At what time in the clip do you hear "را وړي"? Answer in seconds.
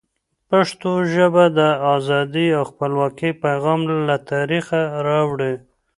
5.05-5.53